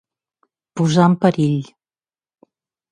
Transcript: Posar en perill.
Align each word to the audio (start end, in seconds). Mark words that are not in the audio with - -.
Posar 0.81 1.05
en 1.11 1.19
perill. 1.27 1.71